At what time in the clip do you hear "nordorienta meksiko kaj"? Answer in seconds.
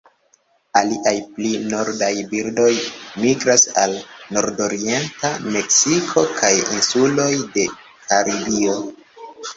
4.39-6.53